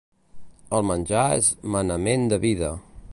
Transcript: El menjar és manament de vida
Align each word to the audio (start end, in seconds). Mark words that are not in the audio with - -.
El 0.77 0.87
menjar 0.91 1.27
és 1.43 1.51
manament 1.77 2.29
de 2.35 2.43
vida 2.49 2.75